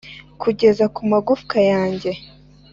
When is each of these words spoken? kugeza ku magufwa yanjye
kugeza 0.41 0.85
ku 0.95 1.01
magufwa 1.11 1.57
yanjye 1.71 2.11